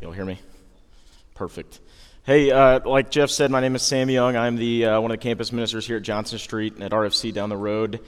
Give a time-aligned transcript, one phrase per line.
[0.00, 0.38] You'll hear me?
[1.34, 1.78] Perfect.
[2.24, 4.34] Hey, uh, like Jeff said, my name is Sam Young.
[4.34, 7.34] I'm the uh, one of the campus ministers here at Johnson Street and at RFC
[7.34, 8.00] down the road.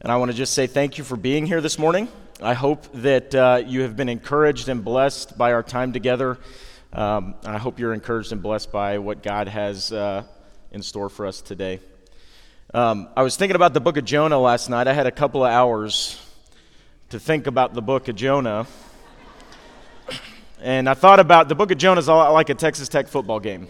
[0.00, 2.08] And I want to just say thank you for being here this morning.
[2.42, 6.36] I hope that uh, you have been encouraged and blessed by our time together.
[6.92, 10.24] Um, I hope you're encouraged and blessed by what God has uh,
[10.72, 11.78] in store for us today.
[12.74, 14.88] Um, I was thinking about the book of Jonah last night.
[14.88, 16.20] I had a couple of hours
[17.10, 18.66] to think about the book of Jonah.
[20.60, 23.68] And I thought about the book of Jonah is like a Texas Tech football game.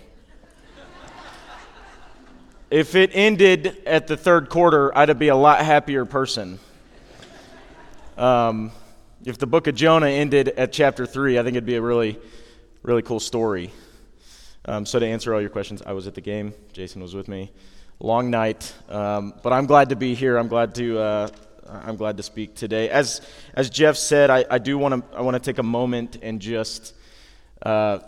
[2.71, 6.59] If it ended at the third quarter, I'd be a lot happier person.
[8.17, 8.71] Um,
[9.25, 12.19] if the book of Jonah ended at chapter 3, I think it'd be a really,
[12.83, 13.73] really cool story.
[14.65, 16.55] Um, so, to answer all your questions, I was at the game.
[16.73, 17.53] Jason was with me.
[18.01, 18.75] Long night.
[18.89, 20.37] Um, but I'm glad to be here.
[20.37, 20.99] I'm glad to.
[20.99, 21.29] Uh,
[21.69, 22.89] I'm glad to speak today.
[22.89, 23.21] As,
[23.55, 26.41] as Jeff said, I, I do want to I want to take a moment and
[26.41, 26.95] just
[27.63, 27.99] uh,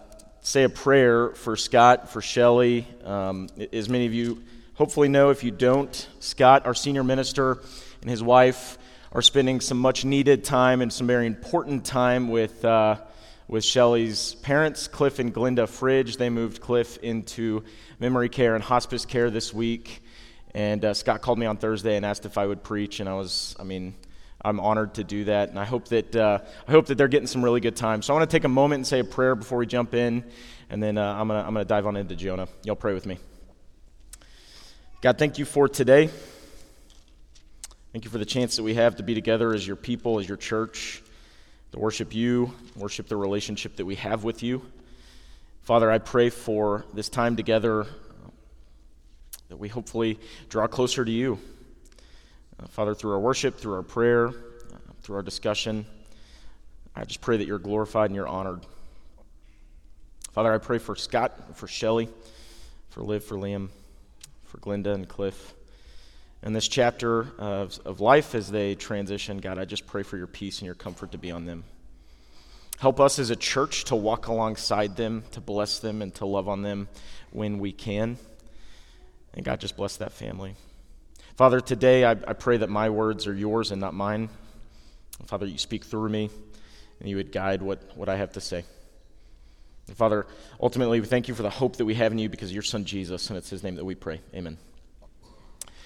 [0.41, 2.87] say a prayer for Scott, for Shelly.
[3.05, 4.43] Um, as many of you
[4.75, 7.63] hopefully know, if you don't, Scott, our senior minister,
[8.01, 8.79] and his wife
[9.13, 12.65] are spending some much needed time and some very important time with.
[12.65, 12.97] Uh,
[13.51, 16.19] with Shelly's parents, Cliff and Glenda Fridge.
[16.19, 17.65] They moved Cliff into
[17.99, 20.03] memory care and hospice care this week.
[20.59, 23.15] And uh, Scott called me on Thursday and asked if I would preach, and I
[23.15, 23.95] was, I mean,
[24.43, 27.29] I'm honored to do that, and I hope that uh, I hope that they're getting
[27.29, 28.03] some really good time.
[28.03, 30.25] So I want to take a moment and say a prayer before we jump in,
[30.69, 32.49] and then uh, I'm gonna I'm gonna dive on into Jonah.
[32.65, 33.19] Y'all pray with me.
[35.01, 36.11] God, thank you for today.
[37.93, 40.27] Thank you for the chance that we have to be together as your people, as
[40.27, 41.05] your church,
[41.71, 44.63] to worship you, worship the relationship that we have with you.
[45.63, 47.87] Father, I pray for this time together
[49.49, 50.19] that we hopefully
[50.49, 51.39] draw closer to you.
[52.61, 54.33] Uh, Father, through our worship, through our prayer, uh,
[55.01, 55.87] through our discussion,
[56.95, 58.61] I just pray that you're glorified and you're honored.
[60.33, 62.09] Father, I pray for Scott, for Shelly,
[62.91, 63.69] for Liv, for Liam,
[64.45, 65.55] for Glenda and Cliff.
[66.43, 70.27] In this chapter of, of life as they transition, God, I just pray for your
[70.27, 71.65] peace and your comfort to be on them.
[72.79, 76.49] Help us as a church to walk alongside them, to bless them, and to love
[76.49, 76.89] on them
[77.33, 78.19] when we can.
[79.35, 80.55] And God, just bless that family.
[81.37, 84.29] Father, today I, I pray that my words are yours and not mine.
[85.27, 86.31] Father, you speak through me
[87.01, 88.65] and you would guide what, what I have to say.
[89.87, 90.27] And Father,
[90.61, 92.63] ultimately, we thank you for the hope that we have in you because of your
[92.63, 94.21] son Jesus, and it's his name that we pray.
[94.35, 94.59] Amen.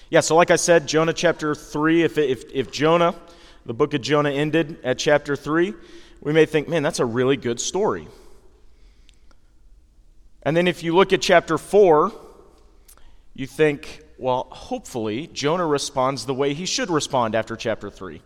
[0.09, 3.15] Yeah, so like I said, Jonah chapter 3, if, if, if Jonah,
[3.65, 5.73] the book of Jonah ended at chapter 3,
[6.21, 8.07] we may think, man, that's a really good story.
[10.43, 12.11] And then if you look at chapter 4,
[13.33, 18.21] you think, well, hopefully Jonah responds the way he should respond after chapter 3.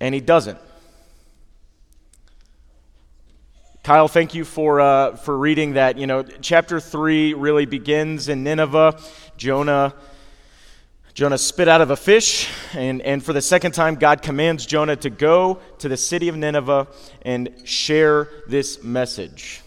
[0.00, 0.58] And he doesn't.
[3.82, 5.96] Kyle, thank you for, uh, for reading that.
[5.96, 9.00] You know, chapter 3 really begins in Nineveh.
[9.36, 9.94] Jonah,
[11.14, 14.96] Jonah spit out of a fish, and, and for the second time, God commands Jonah
[14.96, 16.88] to go to the city of Nineveh
[17.22, 19.62] and share this message.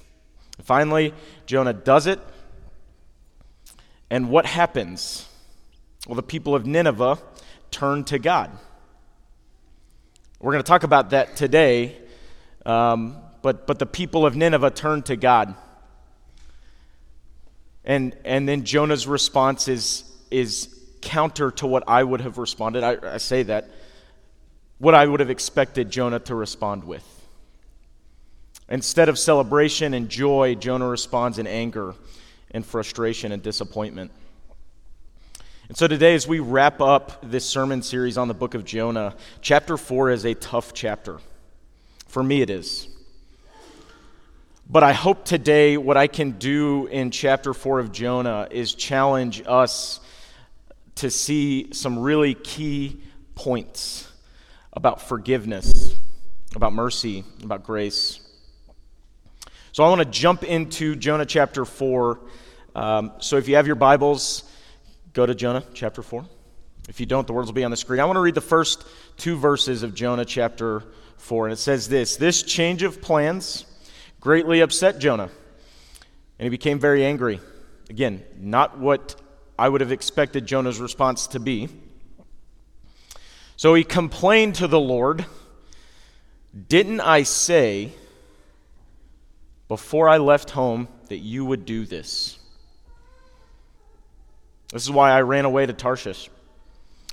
[0.62, 1.14] Finally,
[1.48, 2.20] Jonah does it,
[4.12, 5.26] and what happens?
[6.06, 7.18] Well, the people of Nineveh
[7.72, 8.52] turn to God.
[10.42, 11.98] We're going to talk about that today,
[12.66, 15.56] um, but, but the people of Nineveh turn to God.
[17.86, 22.84] And, and then Jonah's response is, is counter to what I would have responded.
[22.84, 23.70] I, I say that.
[24.78, 27.06] What I would have expected Jonah to respond with.
[28.68, 31.96] Instead of celebration and joy, Jonah responds in anger
[32.54, 34.12] and frustration and disappointment.
[35.68, 39.16] And so today, as we wrap up this sermon series on the book of Jonah,
[39.42, 41.20] chapter 4 is a tough chapter.
[42.08, 42.88] For me, it is.
[44.70, 49.44] But I hope today what I can do in chapter 4 of Jonah is challenge
[49.46, 50.00] us
[50.96, 53.02] to see some really key
[53.36, 54.10] points
[54.72, 55.94] about forgiveness,
[56.56, 58.21] about mercy, about grace.
[59.72, 62.20] So I want to jump into Jonah chapter 4
[62.74, 64.44] um, so if you have your Bibles,
[65.14, 66.26] go to Jonah chapter 4.
[66.88, 68.00] If you don't, the words will be on the screen.
[68.00, 68.86] I want to read the first
[69.18, 70.84] two verses of Jonah chapter
[71.18, 73.66] 4, and it says this This change of plans
[74.22, 75.30] greatly upset Jonah,
[76.40, 77.42] and he became very angry.
[77.90, 79.16] Again, not what
[79.60, 81.68] I would have expected Jonah's response to be.
[83.58, 85.26] So he complained to the Lord
[86.70, 87.92] Didn't I say
[89.72, 92.38] before I left home that you would do this?
[94.74, 96.30] This is why I ran away to Tarshish.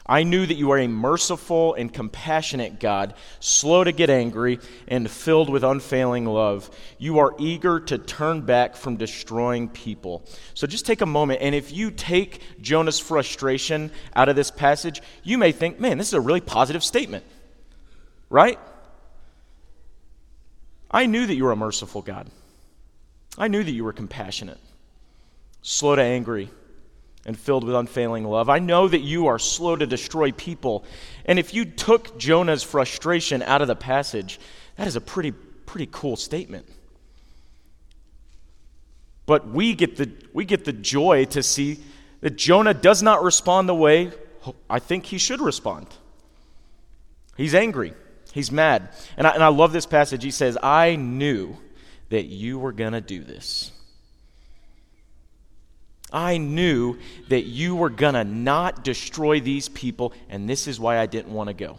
[0.05, 4.59] I knew that you are a merciful and compassionate God, slow to get angry
[4.89, 6.69] and filled with unfailing love.
[6.99, 10.25] You are eager to turn back from destroying people.
[10.55, 15.01] So just take a moment, and if you take Jonah's frustration out of this passage,
[15.23, 17.25] you may think, man, this is a really positive statement,
[18.29, 18.59] right?
[20.91, 22.29] I knew that you were a merciful God.
[23.37, 24.59] I knew that you were compassionate,
[25.63, 26.51] slow to angry
[27.27, 28.49] and filled with unfailing love.
[28.49, 30.85] I know that you are slow to destroy people.
[31.27, 34.41] And if you took Jonah's frustration out of the passage,
[34.77, 36.67] that is a pretty, pretty cool statement.
[39.27, 41.81] But we get the, we get the joy to see
[42.23, 44.11] that Jonah does not respond the way
[44.71, 45.87] I think he should respond.
[47.37, 47.93] He's angry,
[48.33, 48.89] he's mad.
[49.17, 50.25] And I, and I love this passage.
[50.25, 51.59] He says, I knew
[52.11, 53.71] that you were going to do this.
[56.11, 60.99] I knew that you were going to not destroy these people, and this is why
[60.99, 61.79] I didn't want to go.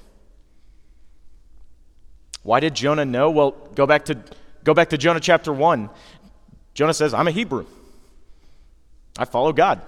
[2.43, 3.31] Why did Jonah know?
[3.31, 4.17] Well, go back to,
[4.63, 5.89] go back to Jonah chapter 1.
[6.73, 7.65] Jonah says, I'm a Hebrew.
[9.17, 9.81] I follow God.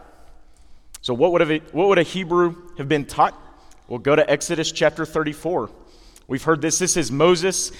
[1.01, 3.39] So, what would, have, what would a Hebrew have been taught?
[3.88, 5.69] Well, go to Exodus chapter 34.
[6.27, 6.79] We've heard this.
[6.79, 7.71] This is Moses.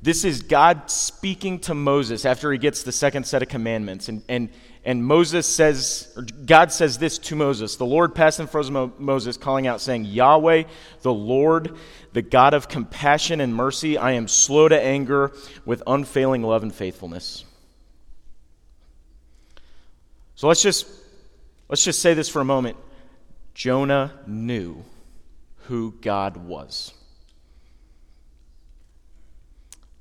[0.00, 4.08] This is God speaking to Moses after he gets the second set of commandments.
[4.08, 4.50] And, and
[4.88, 6.16] and Moses says,
[6.46, 10.06] God says this to Moses The Lord passed in front of Moses, calling out, saying,
[10.06, 10.64] Yahweh,
[11.02, 11.76] the Lord,
[12.14, 15.32] the God of compassion and mercy, I am slow to anger
[15.66, 17.44] with unfailing love and faithfulness.
[20.36, 20.86] So let's just,
[21.68, 22.78] let's just say this for a moment.
[23.52, 24.84] Jonah knew
[25.64, 26.94] who God was.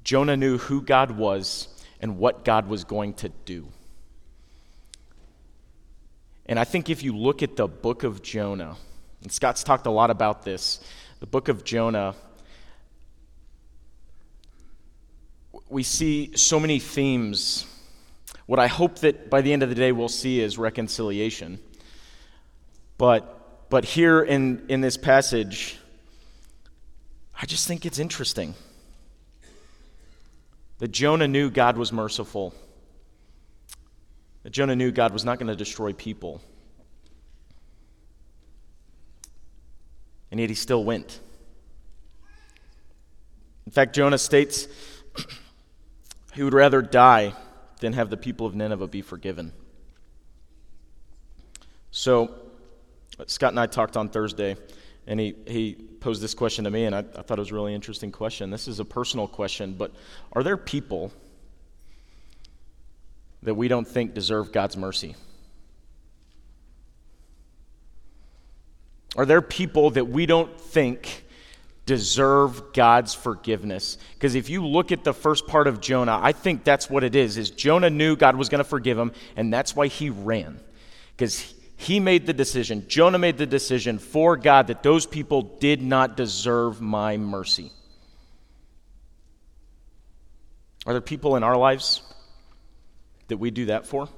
[0.07, 1.67] Jonah knew who God was
[1.99, 3.67] and what God was going to do.
[6.45, 8.77] And I think if you look at the book of Jonah,
[9.21, 10.79] and Scott's talked a lot about this,
[11.19, 12.15] the book of Jonah,
[15.67, 17.65] we see so many themes.
[18.45, 21.59] What I hope that by the end of the day we'll see is reconciliation.
[22.97, 25.77] But, but here in, in this passage,
[27.35, 28.55] I just think it's interesting
[30.79, 32.53] that Jonah knew God was merciful
[34.47, 36.41] that Jonah knew God was not going to destroy people.
[40.31, 41.19] And yet he still went.
[43.65, 44.69] In fact, Jonah states
[46.33, 47.33] he would rather die
[47.81, 49.51] than have the people of Nineveh be forgiven.
[51.91, 52.33] So,
[53.25, 54.55] Scott and I talked on Thursday,
[55.07, 57.55] and he, he posed this question to me, and I, I thought it was a
[57.55, 58.51] really interesting question.
[58.51, 59.91] This is a personal question, but
[60.33, 61.11] are there people
[63.43, 65.15] that we don't think deserve God's mercy?
[69.15, 71.25] Are there people that we don't think
[71.85, 73.97] deserve God's forgiveness?
[74.13, 77.15] Because if you look at the first part of Jonah, I think that's what it
[77.15, 77.37] is.
[77.37, 80.59] Is Jonah knew God was going to forgive him, and that's why he ran.
[81.15, 85.81] Because he made the decision, Jonah made the decision for God that those people did
[85.81, 87.71] not deserve my mercy.
[90.87, 92.01] Are there people in our lives
[93.27, 94.09] that we do that for?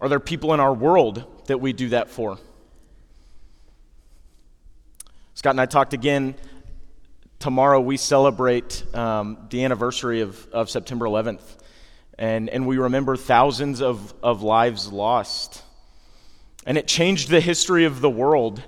[0.00, 2.38] Are there people in our world that we do that for?
[5.34, 6.34] Scott and I talked again.
[7.38, 11.40] Tomorrow we celebrate um, the anniversary of, of September 11th,
[12.18, 15.62] and, and we remember thousands of, of lives lost.
[16.66, 18.62] And it changed the history of the world.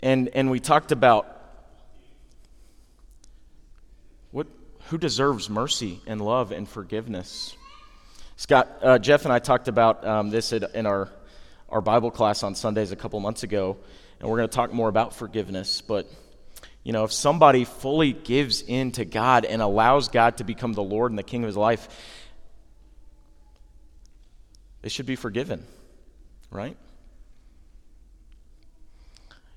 [0.00, 1.26] And, and we talked about
[4.32, 4.46] what,
[4.88, 7.56] who deserves mercy and love and forgiveness?
[8.36, 11.08] Scott, uh, Jeff, and I talked about um, this in our,
[11.68, 13.78] our Bible class on Sundays a couple months ago,
[14.20, 15.80] and we're going to talk more about forgiveness.
[15.80, 16.10] But,
[16.84, 20.82] you know, if somebody fully gives in to God and allows God to become the
[20.82, 21.88] Lord and the King of his life,
[24.82, 25.64] they should be forgiven,
[26.50, 26.76] right?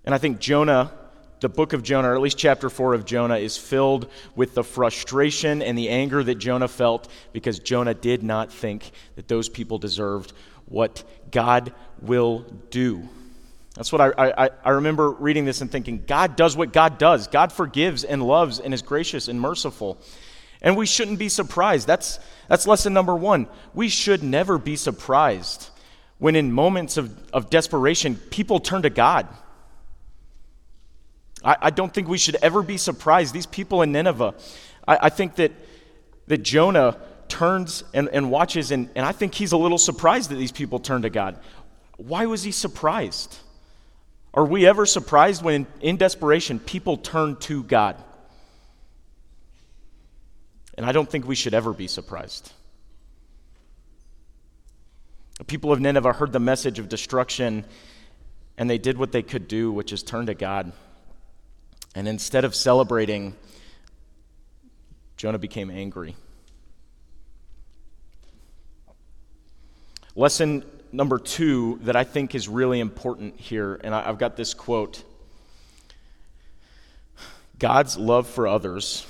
[0.05, 0.91] And I think Jonah
[1.39, 4.63] the book of Jonah, or at least chapter 4 of Jonah, is filled with the
[4.63, 9.77] frustration and the anger that Jonah felt because Jonah did not think that those people
[9.77, 10.33] deserved
[10.65, 12.39] what God will
[12.71, 13.07] do.
[13.77, 17.27] That's what I, I, I remember reading this and thinking God does what God does.
[17.27, 19.99] God forgives and loves and is gracious and merciful.
[20.63, 21.85] And we shouldn't be surprised.
[21.85, 22.19] That's,
[22.49, 23.47] that's lesson number one.
[23.75, 25.69] We should never be surprised
[26.17, 29.27] when, in moments of, of desperation, people turn to God.
[31.43, 33.31] I, I don't think we should ever be surprised.
[33.31, 34.33] These people in Nineveh,
[34.87, 35.51] I, I think that,
[36.25, 40.37] that Jonah turns and, and watches, and, and I think he's a little surprised that
[40.37, 41.39] these people turn to God.
[41.97, 43.37] why was he surprised?
[44.33, 47.95] Are we ever surprised when, in desperation, people turn to God?
[50.75, 52.53] And I don't think we should ever be surprised.
[55.39, 57.65] The people of Nineveh heard the message of destruction,
[58.57, 60.71] and they did what they could do, which is turn to God.
[61.95, 63.35] And instead of celebrating,
[65.15, 66.15] Jonah became angry.
[70.15, 75.03] Lesson number two that I think is really important here, and I've got this quote
[77.59, 79.05] God's love for others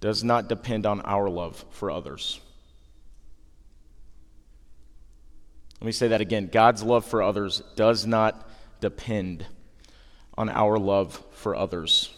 [0.00, 2.40] does not depend on our love for others.
[5.80, 6.48] Let me say that again.
[6.52, 8.48] God's love for others does not
[8.80, 9.46] depend
[10.36, 12.10] on our love for others.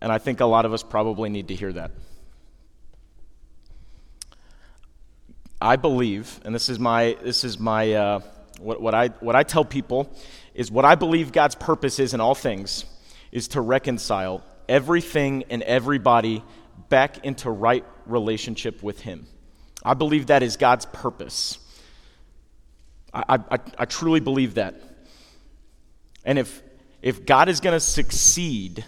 [0.00, 1.90] And I think a lot of us probably need to hear that.
[5.64, 8.20] I believe, and this is my, this is my uh,
[8.60, 10.14] what, what, I, what I tell people
[10.54, 12.84] is what I believe God's purpose is in all things
[13.32, 16.44] is to reconcile everything and everybody
[16.90, 19.26] back into right relationship with Him.
[19.82, 21.58] I believe that is God's purpose.
[23.14, 24.74] I, I, I truly believe that.
[26.26, 26.62] And if,
[27.00, 28.84] if God is going to succeed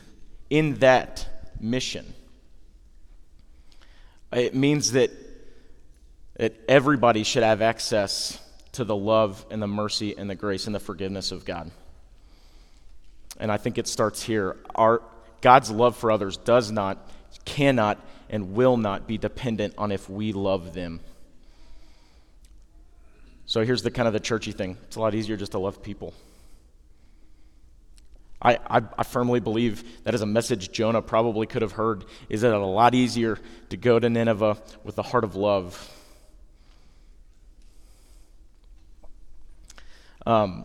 [0.51, 1.27] in that
[1.59, 2.13] mission,
[4.31, 5.11] it means that
[6.39, 8.39] that everybody should have access
[8.73, 11.71] to the love and the mercy and the grace and the forgiveness of God.
[13.39, 14.57] And I think it starts here.
[14.75, 15.03] Our,
[15.41, 16.99] God's love for others does not,
[17.45, 21.01] cannot, and will not be dependent on if we love them.
[23.47, 25.83] So here's the kind of the churchy thing it's a lot easier just to love
[25.83, 26.13] people.
[28.43, 32.43] I, I, I, firmly believe that is a message Jonah probably could have heard is
[32.43, 33.39] that it's a lot easier
[33.71, 35.96] to go to Nineveh with a heart of love
[40.27, 40.65] Um,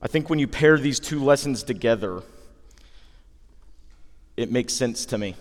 [0.00, 2.22] I think when you pair these two lessons together,
[4.36, 5.34] it makes sense to me.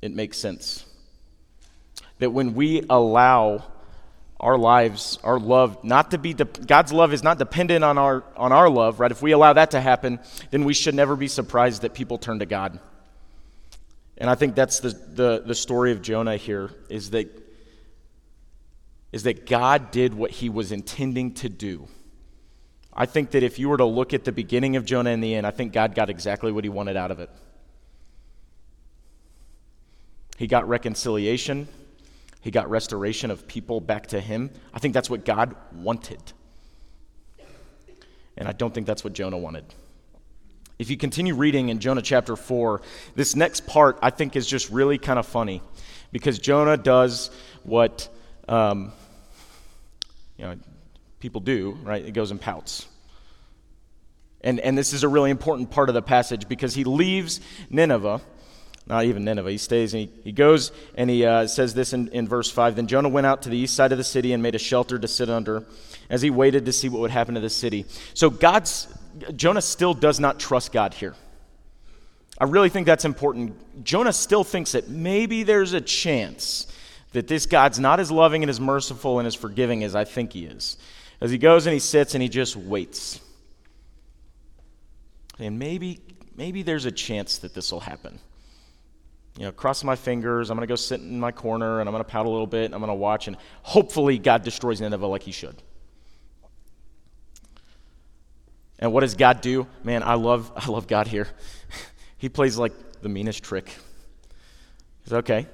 [0.00, 0.86] It makes sense.
[2.20, 3.64] That when we allow
[4.40, 8.24] our lives, our love, not to be, de- God's love is not dependent on our,
[8.36, 9.10] on our love, right?
[9.10, 10.18] If we allow that to happen,
[10.50, 12.80] then we should never be surprised that people turn to God.
[14.16, 17.41] And I think that's the, the, the story of Jonah here, is that
[19.12, 21.86] is that God did what he was intending to do.
[22.94, 25.34] I think that if you were to look at the beginning of Jonah and the
[25.34, 27.30] end, I think God got exactly what he wanted out of it.
[30.36, 31.68] He got reconciliation,
[32.40, 34.50] he got restoration of people back to him.
[34.74, 36.20] I think that's what God wanted.
[38.36, 39.64] And I don't think that's what Jonah wanted.
[40.78, 42.82] If you continue reading in Jonah chapter 4,
[43.14, 45.62] this next part I think is just really kind of funny
[46.10, 47.30] because Jonah does
[47.62, 48.08] what
[48.48, 48.92] um,
[50.42, 50.56] you know,
[51.20, 52.04] people do, right?
[52.04, 52.88] It goes and pouts.
[54.40, 58.20] And, and this is a really important part of the passage because he leaves Nineveh,
[58.88, 62.08] not even Nineveh, he stays and he, he goes and he uh, says this in,
[62.08, 64.42] in verse 5 Then Jonah went out to the east side of the city and
[64.42, 65.64] made a shelter to sit under
[66.10, 67.86] as he waited to see what would happen to the city.
[68.14, 68.88] So God's,
[69.36, 71.14] Jonah still does not trust God here.
[72.36, 73.84] I really think that's important.
[73.84, 76.66] Jonah still thinks that maybe there's a chance
[77.12, 80.32] that this God's not as loving and as merciful and as forgiving as I think
[80.32, 80.76] he is.
[81.20, 83.20] As he goes and he sits and he just waits.
[85.38, 86.00] And maybe,
[86.36, 88.18] maybe there's a chance that this will happen.
[89.38, 90.50] You know, cross my fingers.
[90.50, 92.46] I'm going to go sit in my corner and I'm going to pout a little
[92.46, 95.56] bit and I'm going to watch and hopefully God destroys Nineveh like he should.
[98.78, 99.68] And what does God do?
[99.84, 101.28] Man, I love, I love God here.
[102.18, 103.72] he plays like the meanest trick.
[105.04, 105.46] He's okay,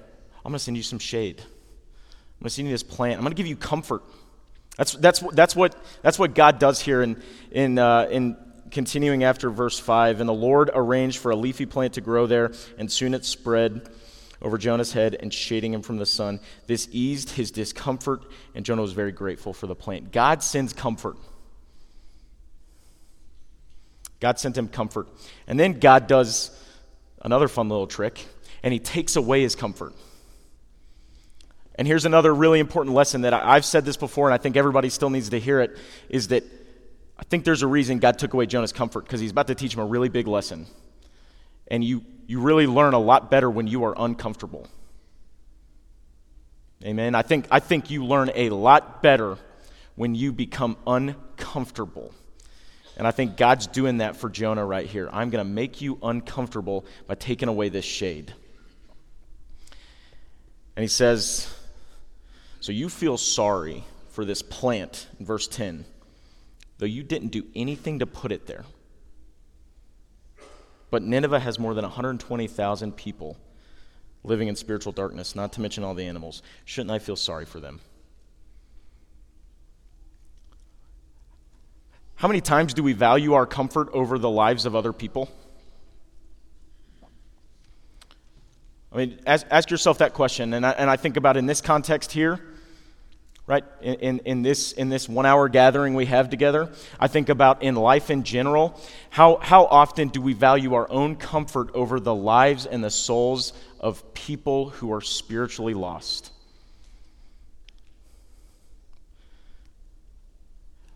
[0.49, 1.41] I'm going to send you some shade.
[1.41, 1.45] I'm
[2.41, 3.17] going to send you this plant.
[3.19, 4.03] I'm going to give you comfort.
[4.79, 8.35] That's, that's, that's, what, that's what God does here in, in, uh, in
[8.71, 10.21] continuing after verse 5.
[10.21, 13.91] And the Lord arranged for a leafy plant to grow there, and soon it spread
[14.41, 16.41] over Jonah's head and shading him from the sun.
[16.67, 18.23] This eased his discomfort,
[18.55, 20.13] and Jonah was very grateful for the plant.
[20.13, 21.19] God sends comfort.
[24.19, 25.09] God sent him comfort.
[25.47, 26.59] And then God does
[27.21, 28.25] another fun little trick,
[28.63, 29.93] and he takes away his comfort.
[31.79, 34.57] And here's another really important lesson that I, have said this before, and I think
[34.57, 36.43] everybody still needs to hear it is that
[37.17, 39.75] I think there's a reason God took away Jonah's comfort because he's about to teach
[39.75, 40.67] him a really big lesson.
[41.69, 44.67] And you, you really learn a lot better when you are uncomfortable.
[46.85, 47.15] Amen.
[47.15, 49.39] I think, I think you learn a lot better
[49.95, 52.13] when you become uncomfortable.
[52.97, 55.09] And I think God's doing that for Jonah right here.
[55.13, 58.33] I'm going to make you uncomfortable by taking away this shade.
[60.75, 61.53] And he says,
[62.61, 65.85] So you feel sorry for this plant in verse 10,
[66.79, 68.65] though you didn't do anything to put it there.
[70.91, 73.37] But Nineveh has more than 120,000 people
[74.25, 76.43] living in spiritual darkness, not to mention all the animals.
[76.65, 77.81] Shouldn't I feel sorry for them?
[82.17, 85.31] How many times do we value our comfort over the lives of other people?
[88.99, 90.53] I mean, ask, ask yourself that question.
[90.55, 92.41] And I, and I think about in this context here,
[93.47, 97.29] right, in, in, in, this, in this one hour gathering we have together, I think
[97.29, 98.77] about in life in general,
[99.11, 103.53] how, how often do we value our own comfort over the lives and the souls
[103.79, 106.33] of people who are spiritually lost?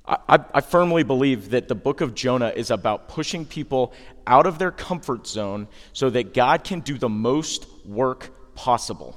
[0.05, 3.93] I, I, firmly believe that the book of Jonah is about pushing people
[4.27, 9.17] out of their comfort zone so that God can do the most work possible.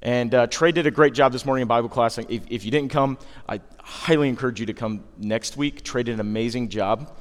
[0.00, 2.18] And uh, Trey did a great job this morning in Bible class.
[2.18, 3.18] If, if you didn't come,
[3.48, 5.82] I highly encourage you to come next week.
[5.82, 7.16] Trey did an amazing job.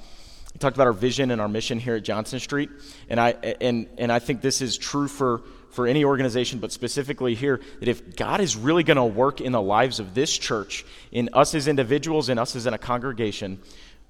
[0.54, 2.70] He talked about our vision and our mission here at Johnson Street.
[3.10, 5.42] And I, and, and I think this is true for
[5.78, 9.52] for any organization, but specifically here, that if God is really going to work in
[9.52, 13.60] the lives of this church, in us as individuals, in us as in a congregation,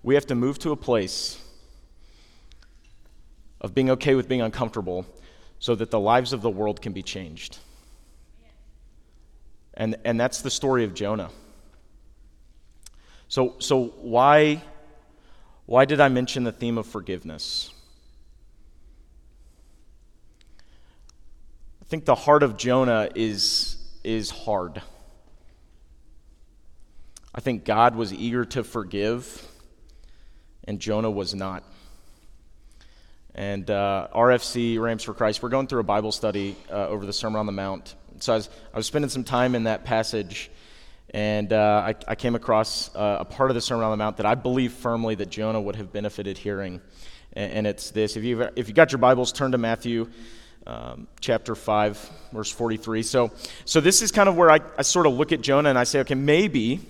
[0.02, 1.42] we have to move to a place
[3.62, 5.06] of being okay with being uncomfortable
[5.60, 7.58] so that the lives of the world can be changed.
[9.74, 11.30] And, and that's the story of Jonah.
[13.28, 14.64] So, so why,
[15.66, 17.72] why did I mention the theme of forgiveness?
[21.82, 24.82] I think the heart of Jonah is, is hard.
[27.34, 29.46] I think God was eager to forgive,
[30.64, 31.64] and Jonah was not.
[33.38, 37.14] And uh, RFC, Rams for Christ, we're going through a Bible study uh, over the
[37.14, 37.94] Sermon on the Mount.
[38.20, 40.50] So I was, I was, spending some time in that passage,
[41.12, 44.18] and uh, I, I, came across uh, a part of the Sermon on the Mount
[44.18, 46.82] that I believe firmly that Jonah would have benefited hearing.
[47.34, 50.10] And, and it's this if you if you got your Bibles, turn to Matthew
[50.66, 53.04] um, chapter 5, verse 43.
[53.04, 53.32] So,
[53.66, 55.84] so this is kind of where I, I sort of look at Jonah and I
[55.84, 56.82] say, okay, maybe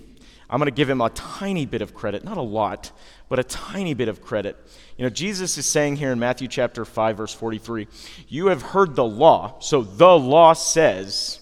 [0.50, 2.90] I'm going to give him a tiny bit of credit, not a lot,
[3.28, 4.56] but a tiny bit of credit.
[4.96, 7.86] You know, Jesus is saying here in Matthew chapter 5, verse 43,
[8.28, 9.58] you have heard the law.
[9.60, 11.40] So the law says,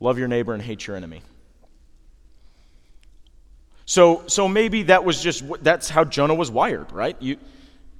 [0.00, 1.22] love your neighbor and hate your enemy.
[3.86, 7.16] So, so maybe that was just that's how Jonah was wired, right?
[7.20, 7.36] You,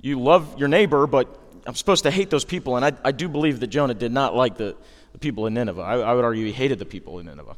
[0.00, 3.28] you love your neighbor, but I'm supposed to hate those people, and I, I do
[3.28, 4.76] believe that Jonah did not like the,
[5.12, 5.82] the people in Nineveh.
[5.82, 7.56] I, I would argue he hated the people in Nineveh.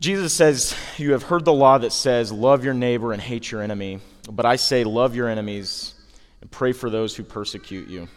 [0.00, 3.60] Jesus says, You have heard the law that says, Love your neighbor and hate your
[3.60, 4.00] enemy.
[4.30, 5.94] But I say, Love your enemies
[6.40, 8.08] and pray for those who persecute you.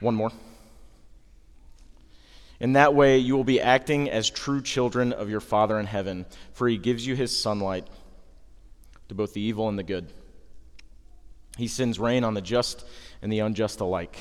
[0.00, 0.30] One more.
[2.60, 6.26] In that way, you will be acting as true children of your Father in heaven,
[6.52, 7.86] for he gives you his sunlight
[9.08, 10.12] to both the evil and the good.
[11.56, 12.84] He sends rain on the just
[13.22, 14.18] and the unjust alike.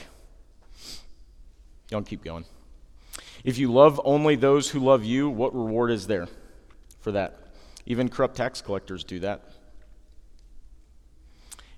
[1.89, 2.45] Don't keep going.
[3.47, 6.27] If you love only those who love you, what reward is there
[6.99, 7.39] for that?
[7.85, 9.41] Even corrupt tax collectors do that.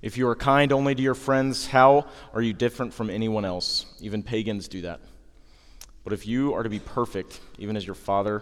[0.02, 3.86] If you are kind only to your friends, how are you different from anyone else?
[4.02, 5.00] Even pagans do that.
[6.04, 8.42] But if you are to be perfect, even as your Father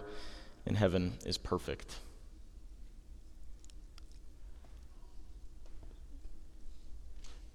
[0.64, 1.96] in heaven is perfect.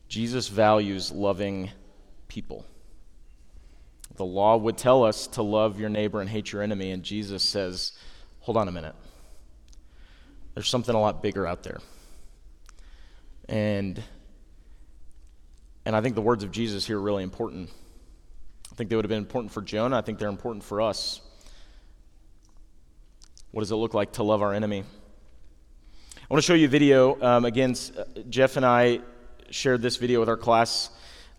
[0.07, 1.71] Jesus values loving
[2.27, 2.63] people.
[4.15, 7.41] The law would tell us to love your neighbor and hate your enemy, and Jesus
[7.43, 7.93] says,
[8.39, 8.95] hold on a minute.
[10.53, 11.79] There's something a lot bigger out there.
[13.49, 14.01] And
[15.85, 17.69] and I think the words of Jesus here are really important.
[18.71, 19.97] I think they would have been important for Jonah.
[19.97, 21.19] I think they're important for us.
[23.51, 24.83] What does it look like to love our enemy?
[26.17, 27.21] I want to show you a video.
[27.21, 27.75] Um, again,
[28.29, 29.01] Jeff and I
[29.49, 30.89] shared this video with our class.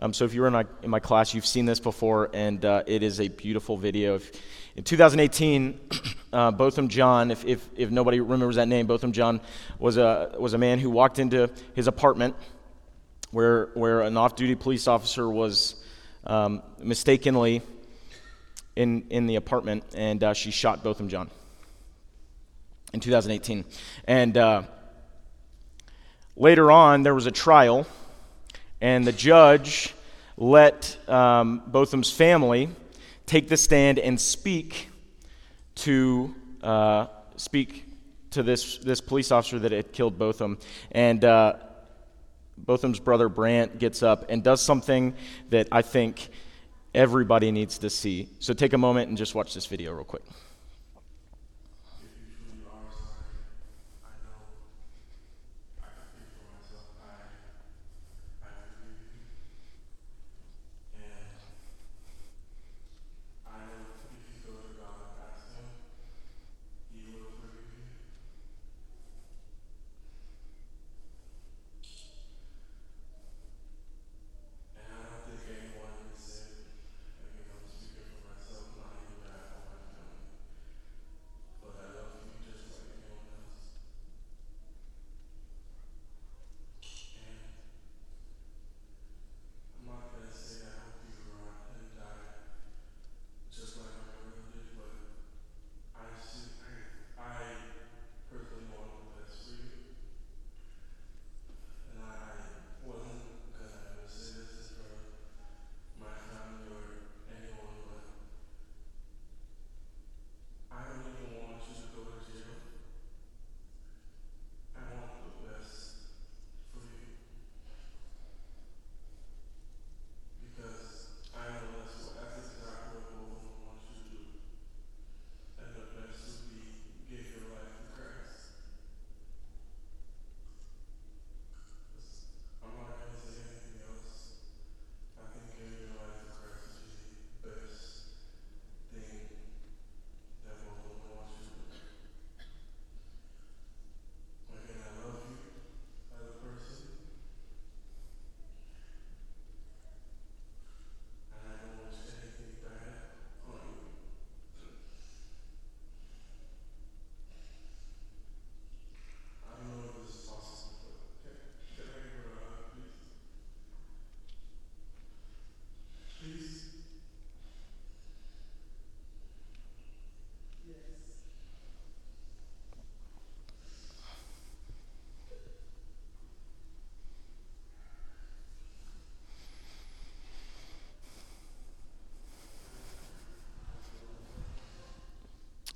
[0.01, 2.65] Um, so if you were in my, in my, class, you've seen this before, and
[2.65, 4.17] uh, it is a beautiful video.
[4.17, 4.33] If,
[4.75, 5.81] in 2018,
[6.33, 9.41] uh, Botham Jean, if, if, if, nobody remembers that name, Botham Jean
[9.79, 12.35] was a, was a man who walked into his apartment
[13.31, 15.77] where, where an off duty police officer was
[16.27, 17.63] um, mistakenly
[18.75, 21.31] in, in the apartment, and uh, she shot Botham Jean
[22.93, 23.65] in 2018.
[24.07, 24.63] And uh,
[26.37, 27.87] later on, there was a trial
[28.85, 29.95] and the judge
[30.37, 32.69] let um, Botham's family
[33.25, 34.91] take the stand and speak
[35.77, 37.87] to uh, speak
[38.33, 40.59] to this this police officer that had killed Botham,
[40.93, 41.55] and uh,
[42.59, 45.15] Botham's brother Brandt gets up and does something
[45.49, 46.29] that I think
[46.95, 48.29] everybody needs to see.
[48.39, 50.25] So take a moment and just watch this video real quick.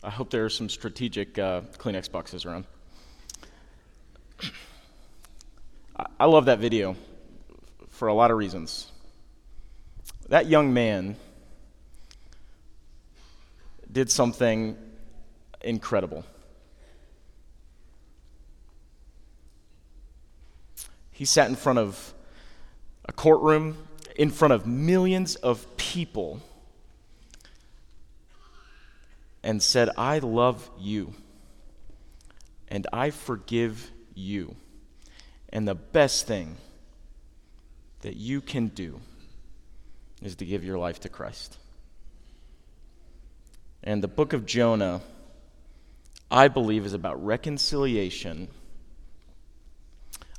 [0.09, 2.65] I hope there are some strategic uh, Kleenex boxes around.
[6.19, 6.97] I love that video
[7.91, 8.91] for a lot of reasons.
[10.31, 11.17] That young man
[13.93, 14.79] did something
[15.61, 16.25] incredible.
[21.11, 22.15] He sat in front of
[23.05, 23.77] a courtroom,
[24.17, 26.41] in front of millions of people
[29.43, 31.15] and said, I love you
[32.69, 34.57] and I forgive you.
[35.51, 36.57] And the best thing
[38.03, 39.01] that you can do
[40.23, 41.59] is to give your life to Christ.
[43.83, 45.01] And the book of Jonah,
[46.31, 48.49] I believe, is about reconciliation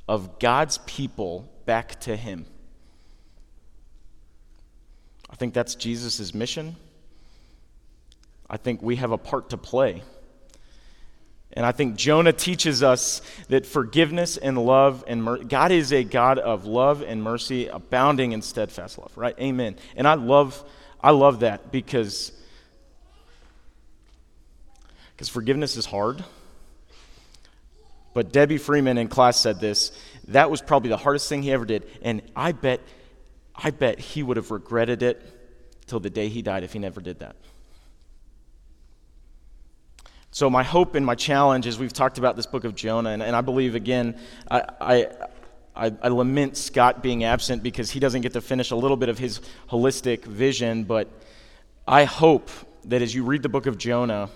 [0.06, 2.46] of God's people back to Him.
[5.28, 6.76] I think that's Jesus' mission.
[8.50, 10.02] I think we have a part to play.
[11.52, 16.04] And I think Jonah teaches us that forgiveness and love and mer- God is a
[16.04, 19.34] God of love and mercy, abounding in steadfast love, right?
[19.40, 19.76] Amen.
[19.96, 20.62] And I love,
[21.00, 22.32] I love that because
[25.20, 26.24] because forgiveness is hard.
[28.14, 29.92] But Debbie Freeman in class said this.
[30.28, 32.80] That was probably the hardest thing he ever did, and I bet,
[33.54, 35.20] I bet he would have regretted it
[35.86, 37.36] till the day he died if he never did that.
[40.32, 43.22] So, my hope and my challenge is we've talked about this book of Jonah, and,
[43.22, 44.16] and I believe, again,
[44.48, 45.06] I, I,
[45.74, 49.08] I, I, lament Scott being absent because he doesn't get to finish a little bit
[49.08, 51.08] of his holistic vision, but
[51.86, 52.48] I hope
[52.84, 54.30] that as you read the book of Jonah,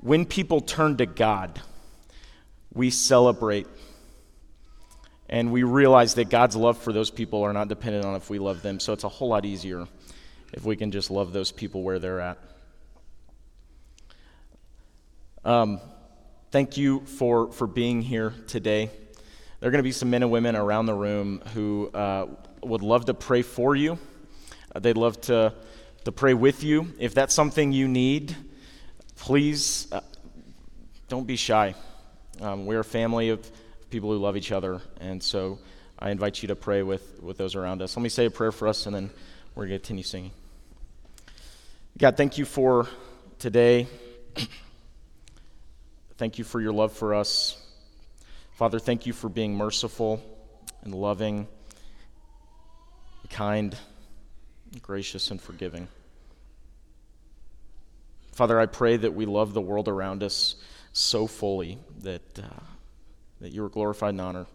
[0.00, 1.60] when people turn to God,
[2.74, 3.66] we celebrate
[5.28, 8.38] and we realize that God's love for those people are not dependent on if we
[8.38, 8.78] love them.
[8.78, 9.86] So it's a whole lot easier
[10.52, 12.38] if we can just love those people where they're at.
[15.48, 15.80] Um,
[16.50, 18.90] thank you for, for being here today.
[19.60, 22.26] There are going to be some men and women around the room who uh,
[22.62, 23.98] would love to pray for you.
[24.74, 25.54] Uh, they'd love to,
[26.04, 26.92] to pray with you.
[26.98, 28.36] If that's something you need,
[29.16, 30.02] please uh,
[31.08, 31.74] don't be shy.
[32.42, 33.50] Um, we're a family of
[33.88, 35.60] people who love each other, and so
[35.98, 37.96] I invite you to pray with, with those around us.
[37.96, 39.08] Let me say a prayer for us, and then
[39.54, 40.32] we're going to continue singing.
[41.96, 42.86] God, thank you for
[43.38, 43.86] today.
[46.18, 47.64] Thank you for your love for us.
[48.54, 50.20] Father, thank you for being merciful
[50.82, 51.46] and loving,
[53.30, 53.76] kind,
[54.82, 55.86] gracious, and forgiving.
[58.32, 60.56] Father, I pray that we love the world around us
[60.92, 62.64] so fully that, uh,
[63.40, 64.46] that you are glorified and honored.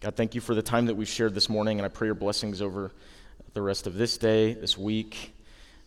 [0.00, 2.14] God, thank you for the time that we've shared this morning, and I pray your
[2.14, 2.92] blessings over
[3.52, 5.34] the rest of this day, this week.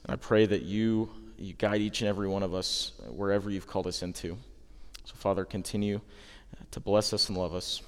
[0.04, 1.10] And I pray that you,
[1.44, 4.38] you guide each and every one of us wherever you've called us into.
[5.06, 6.02] So, Father, continue
[6.72, 7.82] to bless us and love us.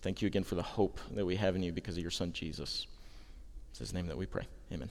[0.00, 2.32] Thank you again for the hope that we have in you because of your Son,
[2.32, 2.86] Jesus.
[3.70, 4.46] It's his name that we pray.
[4.72, 4.90] Amen.